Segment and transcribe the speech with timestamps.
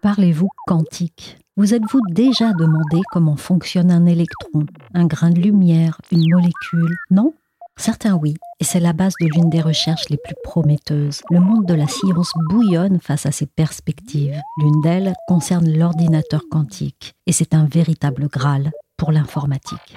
[0.00, 1.38] Parlez-vous quantique?
[1.56, 6.94] Vous êtes-vous déjà demandé comment fonctionne un électron, un grain de lumière, une molécule?
[7.10, 7.34] Non?
[7.76, 11.20] Certains oui, et c'est la base de l'une des recherches les plus prometteuses.
[11.30, 14.40] Le monde de la science bouillonne face à ces perspectives.
[14.58, 19.96] L'une d'elles concerne l'ordinateur quantique, et c'est un véritable Graal pour l'informatique.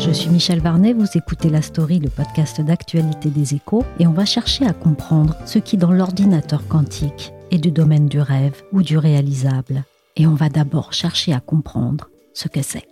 [0.00, 4.12] Je suis Michel Varnet, vous écoutez La Story, le podcast d'actualité des échos, et on
[4.12, 8.82] va chercher à comprendre ce qui, dans l'ordinateur quantique, est du domaine du rêve ou
[8.82, 9.84] du réalisable.
[10.16, 12.86] Et on va d'abord chercher à comprendre ce que c'est.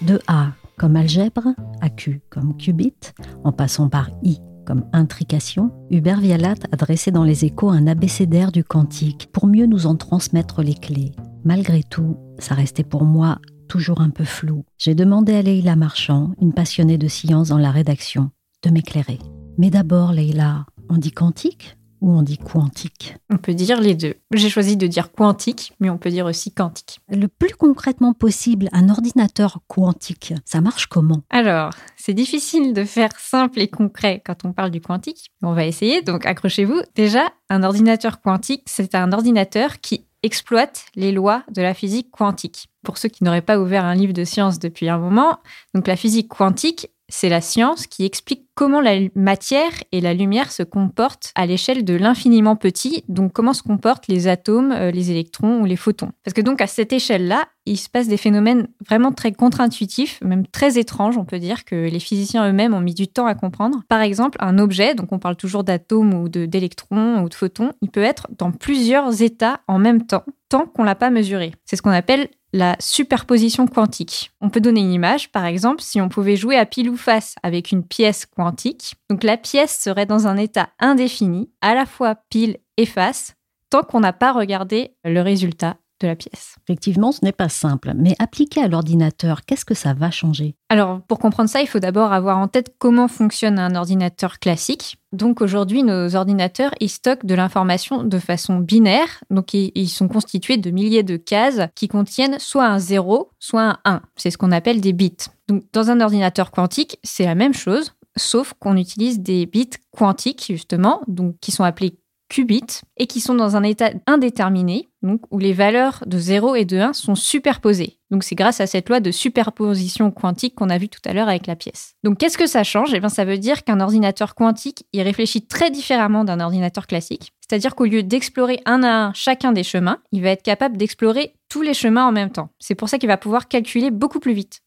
[0.00, 1.48] De A comme algèbre,
[1.80, 2.94] à Q comme qubit,
[3.42, 8.52] en passant par I comme intrication, Hubert Vialat a dressé dans les échos un abécédaire
[8.52, 11.10] du quantique pour mieux nous en transmettre les clés.
[11.44, 14.64] Malgré tout, ça restait pour moi toujours un peu flou.
[14.76, 18.30] J'ai demandé à Leïla Marchand, une passionnée de science dans la rédaction,
[18.62, 19.18] de m'éclairer.
[19.56, 23.16] Mais d'abord, Leïla, on dit quantique ou on dit quantique?
[23.30, 24.14] On peut dire les deux.
[24.32, 27.00] J'ai choisi de dire quantique, mais on peut dire aussi quantique.
[27.08, 31.22] Le plus concrètement possible, un ordinateur quantique, ça marche comment?
[31.30, 35.30] Alors, c'est difficile de faire simple et concret quand on parle du quantique.
[35.42, 36.80] On va essayer, donc accrochez-vous.
[36.94, 42.68] Déjà, un ordinateur quantique, c'est un ordinateur qui exploite les lois de la physique quantique.
[42.82, 45.38] Pour ceux qui n'auraient pas ouvert un livre de science depuis un moment,
[45.74, 50.52] donc la physique quantique, c'est la science qui explique comment la matière et la lumière
[50.52, 55.10] se comportent à l'échelle de l'infiniment petit, donc comment se comportent les atomes, euh, les
[55.10, 56.12] électrons ou les photons.
[56.24, 60.44] Parce que donc à cette échelle-là, il se passe des phénomènes vraiment très contre-intuitifs, même
[60.46, 63.82] très étranges, on peut dire, que les physiciens eux-mêmes ont mis du temps à comprendre.
[63.88, 67.88] Par exemple, un objet, donc on parle toujours d'atomes ou d'électrons ou de photons, il
[67.88, 71.52] peut être dans plusieurs états en même temps, tant qu'on l'a pas mesuré.
[71.64, 74.32] C'est ce qu'on appelle la superposition quantique.
[74.40, 77.36] On peut donner une image, par exemple, si on pouvait jouer à pile ou face
[77.44, 78.96] avec une pièce quantique.
[79.08, 83.36] Donc la pièce serait dans un état indéfini, à la fois pile et face,
[83.70, 86.56] tant qu'on n'a pas regardé le résultat de la pièce.
[86.64, 90.54] Effectivement, ce n'est pas simple, mais appliqué à l'ordinateur, qu'est-ce que ça va changer?
[90.68, 94.96] Alors, pour comprendre ça, il faut d'abord avoir en tête comment fonctionne un ordinateur classique.
[95.12, 99.24] Donc aujourd'hui, nos ordinateurs, ils stockent de l'information de façon binaire.
[99.30, 103.62] Donc ils, ils sont constitués de milliers de cases qui contiennent soit un 0, soit
[103.62, 104.02] un 1.
[104.16, 105.16] C'est ce qu'on appelle des bits.
[105.48, 110.46] Donc dans un ordinateur quantique, c'est la même chose, sauf qu'on utilise des bits quantiques
[110.48, 111.98] justement, donc qui sont appelés
[112.30, 116.64] qubits et qui sont dans un état indéterminé, donc où les valeurs de 0 et
[116.64, 117.98] de 1 sont superposées.
[118.10, 121.28] Donc c'est grâce à cette loi de superposition quantique qu'on a vu tout à l'heure
[121.28, 121.94] avec la pièce.
[122.02, 122.94] Donc qu'est-ce que ça change?
[122.94, 127.32] Eh bien ça veut dire qu'un ordinateur quantique, réfléchit très différemment d'un ordinateur classique.
[127.40, 131.34] C'est-à-dire qu'au lieu d'explorer un à un chacun des chemins, il va être capable d'explorer
[131.48, 132.50] tous les chemins en même temps.
[132.60, 134.60] C'est pour ça qu'il va pouvoir calculer beaucoup plus vite.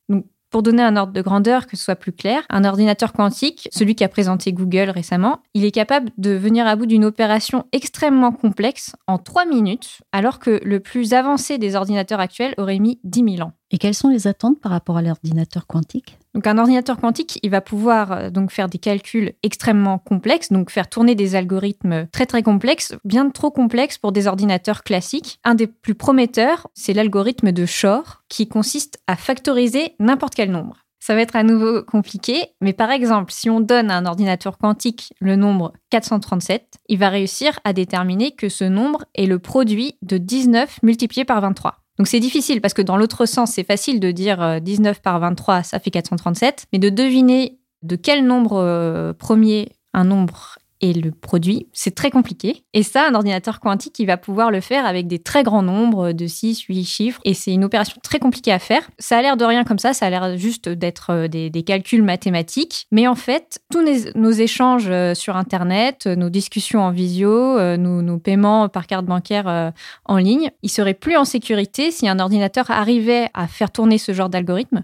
[0.53, 3.96] Pour donner un ordre de grandeur que ce soit plus clair, un ordinateur quantique, celui
[3.96, 8.96] qu'a présenté Google récemment, il est capable de venir à bout d'une opération extrêmement complexe
[9.08, 13.47] en 3 minutes, alors que le plus avancé des ordinateurs actuels aurait mis 10 000
[13.47, 13.53] ans.
[13.72, 16.19] Et quelles sont les attentes par rapport à l'ordinateur quantique?
[16.33, 20.71] Donc un ordinateur quantique, il va pouvoir euh, donc faire des calculs extrêmement complexes, donc
[20.71, 25.39] faire tourner des algorithmes très très complexes, bien trop complexes pour des ordinateurs classiques.
[25.43, 30.77] Un des plus prometteurs, c'est l'algorithme de Shor, qui consiste à factoriser n'importe quel nombre.
[30.99, 34.57] Ça va être à nouveau compliqué, mais par exemple, si on donne à un ordinateur
[34.57, 39.97] quantique le nombre 437, il va réussir à déterminer que ce nombre est le produit
[40.02, 41.83] de 19 multiplié par 23.
[41.97, 45.63] Donc c'est difficile parce que dans l'autre sens, c'est facile de dire 19 par 23,
[45.63, 51.12] ça fait 437, mais de deviner de quel nombre euh, premier un nombre et le
[51.12, 52.66] produit, c'est très compliqué.
[52.74, 56.12] Et ça, un ordinateur quantique, il va pouvoir le faire avec des très grands nombres
[56.12, 57.22] de 6, 8 chiffres.
[57.24, 58.82] Et c'est une opération très compliquée à faire.
[59.00, 62.03] Ça a l'air de rien comme ça, ça a l'air juste d'être euh, des, calculs
[62.03, 62.88] mathématiques.
[62.91, 63.82] Mais en fait, tous
[64.16, 69.06] nos, échanges euh, sur Internet, nos discussions en visio, euh, nos, nos paiements par carte
[69.06, 69.72] bancaire
[70.03, 74.12] en ligne, ils seraient plus en sécurité si un ordinateur arrivait à faire tourner ce
[74.12, 74.84] genre d'algorithme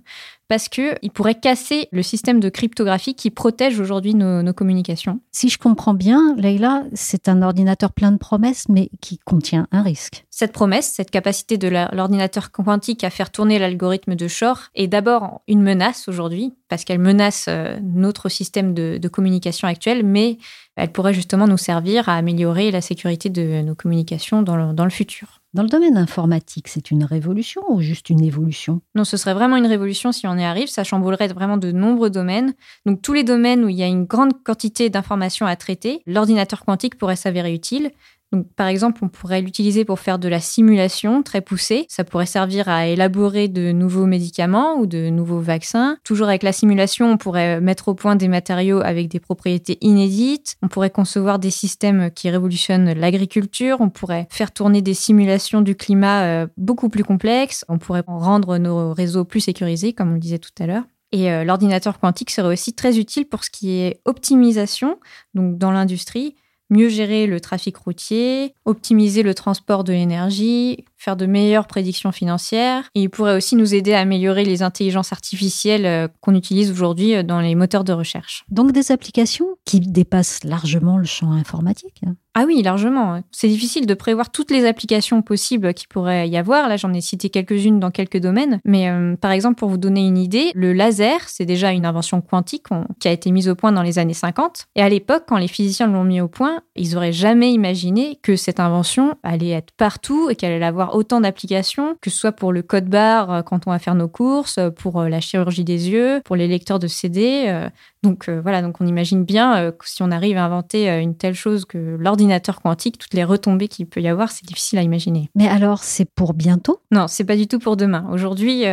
[0.50, 5.22] parce qu'il pourrait casser le système de cryptographie qui protège aujourd'hui nos, nos, communications.
[5.31, 9.84] Si je comprends bien, Leïla, c'est un ordinateur plein de promesses, mais qui contient un
[9.84, 10.25] risque.
[10.31, 15.42] Cette promesse, cette capacité de l'ordinateur quantique à faire tourner l'algorithme de Shor est d'abord
[15.48, 20.40] une menace aujourd'hui, parce qu'elle menace euh, notre système de, de communication actuel, mais
[20.75, 24.86] elle pourrait justement nous servir à améliorer la sécurité de nos communications dans le, dans
[24.86, 25.38] le futur.
[25.56, 28.81] Dans le domaine informatique, c'est une révolution ou juste une évolution?
[28.94, 30.68] Non, ce serait vraiment une révolution si on y arrive.
[30.68, 32.54] Ça chamboulerait vraiment de nombreux domaines.
[32.86, 36.66] Donc tous les domaines où il y a une grande quantité d'informations à traiter, l'ordinateur
[36.66, 37.90] quantique pourrait s'avérer utile.
[38.31, 41.85] Donc, par exemple, on pourrait l'utiliser pour faire de la simulation très poussée.
[41.89, 45.97] Ça pourrait servir à élaborer de nouveaux médicaments ou de nouveaux vaccins.
[46.03, 50.57] Toujours avec la simulation, on pourrait mettre au point des matériaux avec des propriétés inédites.
[50.61, 53.77] On pourrait concevoir des systèmes qui révolutionnent l'agriculture.
[53.79, 57.65] On pourrait faire tourner des simulations du climat euh, beaucoup plus complexes.
[57.67, 60.83] On pourrait rendre nos réseaux plus sécurisés, comme on le disait tout à l'heure.
[61.11, 64.99] Et euh, l'ordinateur quantique serait aussi très utile pour ce qui est optimisation,
[65.33, 66.35] donc dans l'industrie
[66.69, 72.90] mieux gérer le trafic routier, optimiser le transport de l'énergie, faire de meilleures prédictions financières.
[72.94, 77.16] Et il pourrait aussi nous aider à améliorer les intelligences artificielles euh, qu'on utilise aujourd'hui
[77.16, 78.44] euh, dans les moteurs de recherche.
[78.50, 82.04] Donc des applications qui dépassent largement le champ informatique
[82.36, 83.22] ah oui, largement.
[83.31, 86.69] C'est difficile de prévoir toutes les applications possibles qui pourrait y avoir.
[86.69, 88.62] Là, j'en ai cité quelques-unes dans quelques domaines.
[88.63, 92.22] Mais euh, par exemple, pour vous donner une idée, le laser, c'est déjà une invention
[92.22, 92.68] quantique
[93.00, 94.68] qui a été mise au point dans les années 50.
[94.75, 98.36] Et à l'époque, quand les physiciens l'ont mis au point, ils auraient jamais imaginé que
[98.36, 102.51] cette invention allait être partout et qu'elle allait avoir autant d'applications, que ce soit pour
[102.51, 105.89] le code barre euh, quand on va faire nos courses, pour euh, la chirurgie des
[105.89, 107.69] yeux, pour les lecteurs de CD.
[108.04, 111.66] Donc voilà, donc on imagine bien que si on arrive à inventer une telle chose
[111.66, 115.30] que l'ordinateur quantique, toutes les retombées qu'il peut y avoir, c'est difficile à imaginer.
[115.36, 116.81] Mais alors, c'est pour bientôt?
[116.92, 118.07] Non, c'est pas du tout pour demain.
[118.12, 118.63] Aujourd'hui,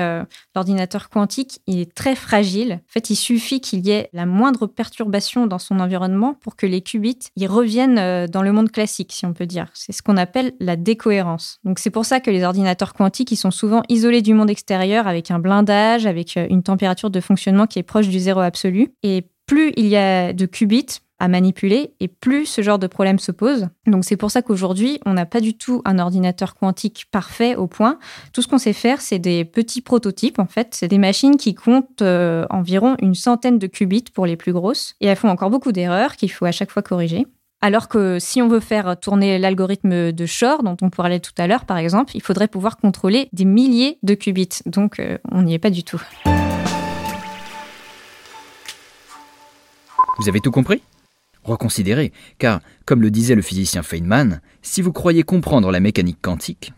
[0.55, 2.75] l'ordinateur quantique, il est très fragile.
[2.75, 6.67] En fait, il suffit qu'il y ait la moindre perturbation dans son environnement pour que
[6.67, 9.67] les qubits y reviennent dans le monde classique, si on peut dire.
[9.75, 11.58] C'est ce qu'on appelle la décohérence.
[11.64, 15.08] Donc c'est pour ça que les ordinateurs quantiques, ils sont souvent isolés du monde extérieur
[15.08, 18.94] avec un blindage, avec une température de fonctionnement qui est proche du zéro absolu.
[19.02, 19.15] Et
[19.46, 23.32] plus il y a de qubits à manipuler et plus ce genre de problème se
[23.32, 23.69] pose.
[23.87, 27.66] Donc c'est pour ça qu'aujourd'hui, on n'a pas du tout un ordinateur quantique parfait au
[27.66, 27.98] point.
[28.32, 30.69] Tout ce qu'on sait faire, c'est des petits prototypes en fait.
[30.72, 34.94] C'est des machines qui comptent euh, environ une centaine de qubits pour les plus grosses
[35.00, 37.26] et elles font encore beaucoup d'erreurs qu'il faut à chaque fois corriger.
[37.62, 41.46] Alors que si on veut faire tourner l'algorithme de Shor, dont on parlait tout à
[41.46, 44.60] l'heure par exemple, il faudrait pouvoir contrôler des milliers de qubits.
[44.66, 46.02] Donc euh, on n'y est pas du tout.
[50.18, 50.82] Vous avez tout compris?
[51.44, 56.72] Reconsidérez, car, comme le disait le physicien Feynman, si vous croyez comprendre la mécanique quantique,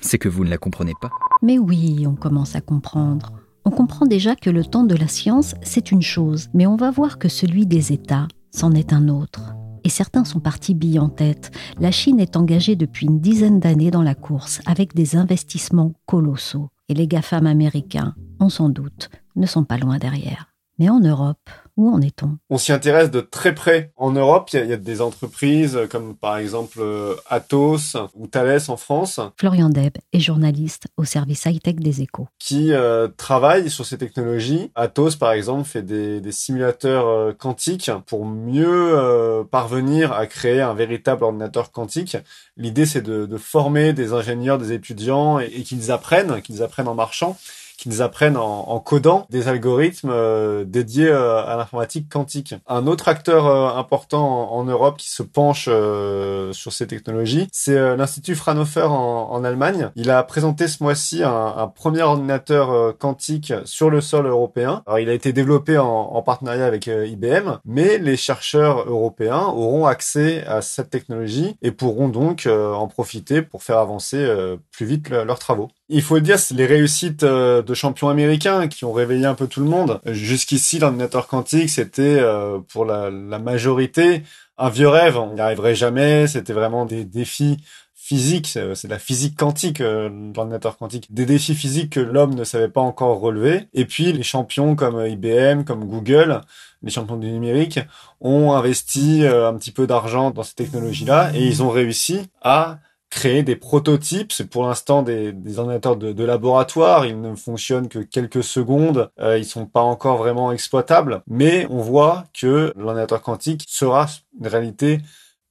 [0.00, 1.10] c'est que vous ne la comprenez pas.
[1.40, 3.32] Mais oui, on commence à comprendre.
[3.64, 6.90] On comprend déjà que le temps de la science, c'est une chose, mais on va
[6.90, 9.54] voir que celui des États, c'en est un autre.
[9.84, 11.52] Et certains sont partis billes en tête.
[11.78, 16.70] La Chine est engagée depuis une dizaine d'années dans la course, avec des investissements colossaux.
[16.88, 20.48] Et les GAFAM américains, on s'en doute, ne sont pas loin derrière.
[20.78, 22.36] Mais en Europe, où en est-on?
[22.50, 23.90] On s'y intéresse de très près.
[23.96, 28.76] En Europe, il y, a des entreprises comme par exemple euh, Atos ou Thales en
[28.76, 29.18] France.
[29.38, 32.28] Florian Deb est journaliste au service high-tech des échos.
[32.38, 34.70] Qui euh, travaillent sur ces technologies.
[34.74, 40.60] Atos, par exemple, fait des, des simulateurs euh, quantiques pour mieux euh, parvenir à créer
[40.60, 42.18] un véritable ordinateur quantique.
[42.58, 46.88] L'idée, c'est de, de, former des ingénieurs, des étudiants et, et qu'ils apprennent, qu'ils apprennent
[46.88, 47.38] en marchant
[47.80, 52.54] qu'ils apprennent en, codant des algorithmes euh, dédiés euh, à l'informatique quantique.
[52.66, 58.34] Un autre acteur euh, important en, Europe qui se penche sur ces technologies, c'est l'Institut
[58.34, 59.90] Fraunhofer en, Allemagne.
[59.96, 64.82] Il a présenté ce mois-ci un, premier ordinateur quantique sur le sol européen.
[64.86, 70.44] Alors, il a été développé en partenariat avec IBM, mais les chercheurs européens auront accès
[70.46, 74.28] à cette technologie et pourront donc en profiter pour faire avancer
[74.70, 75.70] plus vite leurs travaux.
[75.92, 79.48] Il faut le dire, c'est les réussites de champions américains qui ont réveillé un peu
[79.48, 80.00] tout le monde.
[80.06, 84.22] Jusqu'ici, l'ordinateur quantique, c'était euh, pour la, la, majorité
[84.56, 85.16] un vieux rêve.
[85.16, 86.28] On n'y arriverait jamais.
[86.28, 87.56] C'était vraiment des défis
[87.96, 88.46] physiques.
[88.46, 91.12] C'est la physique quantique, euh, l'ordinateur quantique.
[91.12, 93.66] Des défis physiques que l'homme ne savait pas encore relever.
[93.74, 96.40] Et puis, les champions comme IBM, comme Google,
[96.82, 97.80] les champions du numérique,
[98.20, 102.78] ont investi euh, un petit peu d'argent dans ces technologies-là et ils ont réussi à
[103.10, 104.32] créer des prototypes.
[104.32, 107.04] C'est pour l'instant des, des, ordinateurs de, de, laboratoire.
[107.06, 109.10] Ils ne fonctionnent que quelques secondes.
[109.20, 111.22] Euh, ils sont pas encore vraiment exploitables.
[111.26, 114.06] Mais on voit que l'ordinateur quantique sera
[114.40, 115.00] une réalité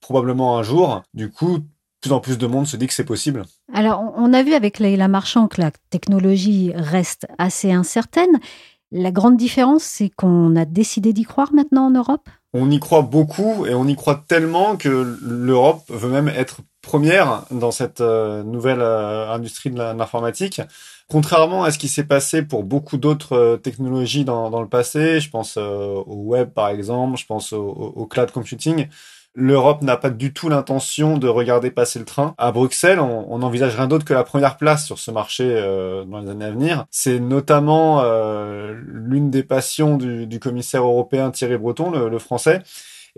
[0.01, 1.03] probablement un jour.
[1.13, 1.59] Du coup,
[2.01, 3.43] plus en plus de monde se dit que c'est possible.
[3.73, 8.39] Alors, on a vu avec Leïla Marchand que la technologie reste assez incertaine.
[8.91, 12.27] La grande différence, c'est qu'on a décidé d'y croire maintenant en Europe?
[12.53, 17.43] On y croit beaucoup et on y croit tellement que l'Europe veut même être première
[17.51, 20.61] dans cette euh, nouvelle euh, industrie de l'informatique.
[21.07, 25.19] Contrairement à ce qui s'est passé pour beaucoup d'autres euh, technologies dans, dans, le passé,
[25.19, 28.87] je pense au web par exemple, je pense au, au cloud computing,
[29.35, 32.33] L'Europe n'a pas du tout l'intention de regarder passer le train.
[32.39, 36.19] À Bruxelles, on, n'envisage rien d'autre que la première place sur ce marché euh, dans
[36.19, 36.85] les années à venir.
[36.89, 42.63] C'est notamment euh, l'une des passions du, commissaire européen Thierry Breton, le, le français.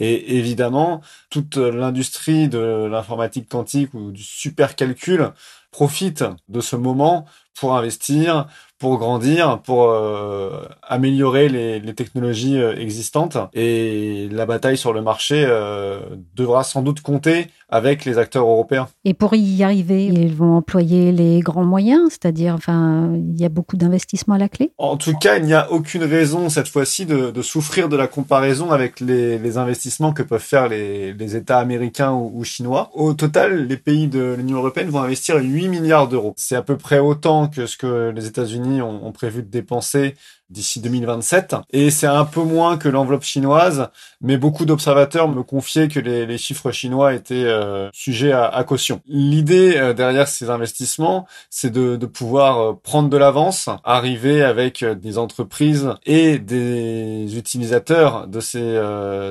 [0.04, 5.32] Et évidemment, toute l'industrie de l'informatique quantique ou du supercalcul
[5.70, 7.26] profite de ce moment
[7.60, 8.48] pour investir,
[8.80, 13.38] pour grandir, pour euh, améliorer les, technologies euh, existantes.
[13.54, 16.00] Et la bataille sur le marché euh,
[16.34, 18.88] devra sans doute compter avec les acteurs européens.
[19.06, 23.50] Et pour y arriver, ils vont employer les grands moyens, c'est-à-dire, enfin, il y a
[23.50, 24.72] beaucoup d'investissements à la clé.
[24.78, 28.08] En tout cas, il n'y a aucune raison cette fois-ci de, de, souffrir de la
[28.08, 32.92] comparaison avec les, les investissements que peuvent faire les, les États américains ou, ou, chinois.
[32.94, 36.34] Au total, les pays de l'Union européenne vont investir 8 milliards d'euros.
[36.36, 40.16] C'est à peu près autant que ce que les États-Unis ont, ont prévu de dépenser
[40.52, 41.56] d'ici 2027.
[41.72, 46.26] Et c'est un peu moins que l'enveloppe chinoise, mais beaucoup d'observateurs me confiaient que les,
[46.26, 49.02] les, chiffres chinois étaient euh, sujets à, à, caution.
[49.08, 54.84] L'idée euh, derrière ces investissements, c'est de, de, pouvoir euh, prendre de l'avance, arriver avec
[54.84, 58.82] des entreprises et des utilisateurs de ces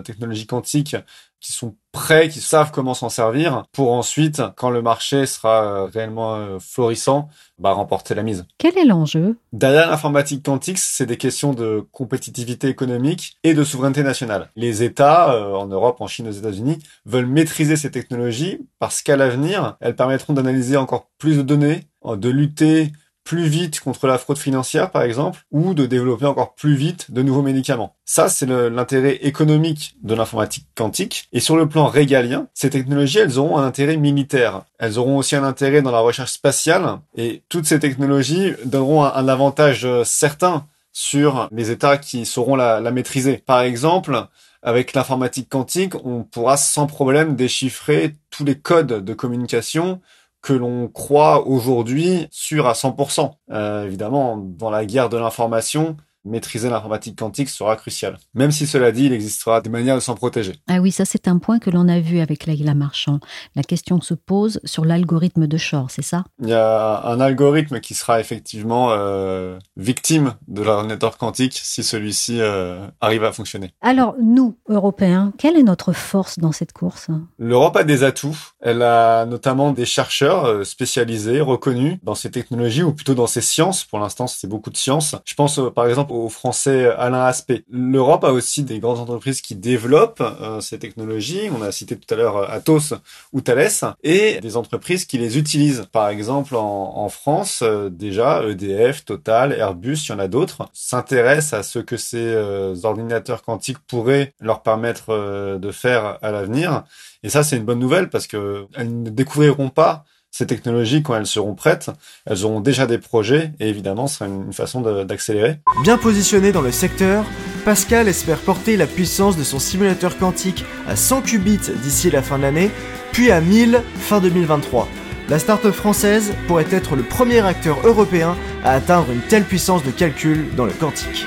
[0.05, 0.97] technologies quantiques
[1.41, 5.85] qui sont prêts, qui savent comment s'en servir pour ensuite, quand le marché sera euh,
[5.87, 7.29] réellement euh, florissant,
[7.59, 8.47] bah, remporter la mise.
[8.59, 9.37] Quel est l'enjeu?
[9.53, 14.51] Derrière l'informatique quantique, c'est des questions de compétitivité économique et de souveraineté nationale.
[14.55, 19.17] Les États, euh, en Europe, en Chine, aux États-Unis, veulent maîtriser ces technologies parce qu'à
[19.17, 22.93] l'avenir, elles permettront d'analyser encore plus de données, de lutter
[23.25, 27.23] plus vite contre la fraude financière, par exemple, ou de développer encore plus vite de
[27.23, 27.95] nouveaux médicaments.
[28.05, 31.29] Ça, c'est l'intérêt économique de l'informatique quantique.
[31.33, 34.63] Et sur le plan régalien, ces technologies, elles auront un intérêt militaire.
[34.79, 36.99] Elles auront aussi un intérêt dans la recherche spatiale.
[37.17, 42.81] Et toutes ces technologies donneront un, avantage euh, certain sur les États qui sauront la,
[42.81, 43.37] la maîtriser.
[43.47, 44.27] Par exemple,
[44.63, 50.01] avec l'informatique quantique, on pourra sans problème déchiffrer tous les codes de communication
[50.43, 53.31] que l'on croit aujourd'hui sûr à 100%.
[53.51, 58.19] Euh, évidemment, dans la guerre de l'information, maîtriser l'informatique quantique sera crucial.
[58.35, 60.55] Même si cela dit, il existera des manières de s'en protéger.
[60.69, 63.21] Ah oui, ça c'est un point que l'on a vu avec Leila Marchand.
[63.57, 66.25] La question se pose sur l'algorithme de Shor, c'est ça?
[66.43, 72.41] Il y a un algorithme qui sera effectivement euh, victime de l'ordinateur quantique si celui-ci
[72.41, 73.73] euh, arrive à fonctionner.
[73.81, 77.09] Alors nous, Européens, quelle est notre force dans cette course?
[77.39, 78.37] L'Europe a des atouts.
[78.61, 83.41] Elle a notamment des chercheurs euh, spécialisés, reconnus dans ces technologies ou plutôt dans ces
[83.41, 83.85] sciences.
[83.85, 85.17] Pour l'instant, c'est beaucoup de sciences.
[85.25, 87.65] Je pense par exemple au français Alain Aspect.
[87.71, 91.49] L'Europe a aussi des grandes entreprises qui développent euh, ces technologies.
[91.57, 92.95] On a cité tout à l'heure euh, Atos
[93.33, 93.71] ou Thales
[94.03, 95.87] et des entreprises qui les utilisent.
[95.93, 100.69] Par exemple, en, en France, euh, déjà, EDF, Total, Airbus, il y en a d'autres,
[100.73, 106.85] s'intéressent à ce que ces euh, ordinateurs quantiques pourraient leur permettre de faire à l'avenir.
[107.23, 111.17] Et ça, c'est une bonne nouvelle parce que elles ne découvriront pas ces technologies, quand
[111.17, 111.91] elles seront prêtes,
[112.27, 115.59] elles auront déjà des projets et évidemment, ce sera une façon d'accélérer.
[115.83, 117.25] Bien positionné dans le secteur,
[117.65, 122.39] Pascal espère porter la puissance de son simulateur quantique à 100 qubits d'ici la fin
[122.39, 122.71] de l'année,
[123.13, 124.89] puis à 1000 fin 2023.
[125.29, 129.91] La start-up française pourrait être le premier acteur européen à atteindre une telle puissance de
[129.91, 131.27] calcul dans le quantique.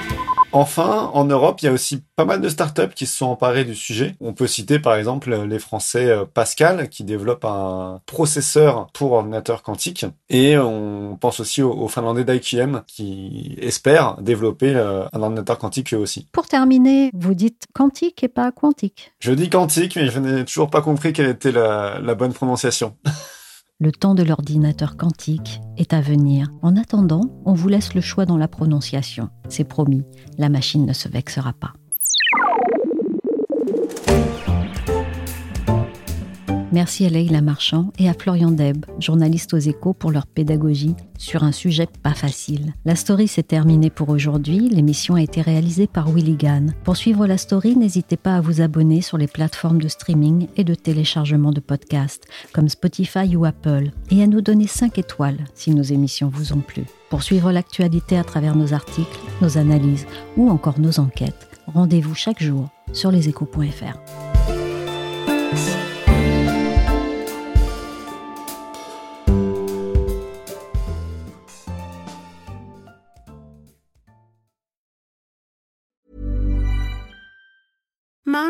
[0.55, 3.65] Enfin, en Europe, il y a aussi pas mal de startups qui se sont emparées
[3.65, 4.15] du sujet.
[4.22, 9.63] On peut citer par exemple les Français euh, Pascal qui développent un processeur pour ordinateur
[9.63, 15.93] quantique et on pense aussi aux, Finlandais d'IQM qui espèrent développer euh, un ordinateur quantique
[15.95, 16.27] eux aussi.
[16.31, 19.12] Pour terminer, vous dites quantique et pas quantique.
[19.19, 22.95] Je dis quantique, mais je n'ai toujours pas compris quelle était la, la bonne prononciation.
[23.84, 26.48] Le temps de l'ordinateur quantique est à venir.
[26.62, 29.28] En attendant, on vous laisse le choix dans la prononciation.
[29.50, 30.06] C'est promis,
[30.38, 31.74] la machine ne se vexera pas.
[36.74, 41.44] Merci à Leïla Marchand et à Florian Deb, journaliste aux échos, pour leur pédagogie sur
[41.44, 42.74] un sujet pas facile.
[42.84, 44.70] La story s'est terminée pour aujourd'hui.
[44.70, 46.74] L'émission a été réalisée par Willy Gann.
[46.84, 50.63] Pour suivre la story, n'hésitez pas à vous abonner sur les plateformes de streaming et
[50.63, 55.70] de téléchargement de podcasts comme Spotify ou Apple et à nous donner 5 étoiles si
[55.70, 56.86] nos émissions vous ont plu.
[57.12, 62.42] Pour suivre l'actualité à travers nos articles, nos analyses ou encore nos enquêtes, rendez-vous chaque
[62.42, 64.23] jour sur leséchos.fr.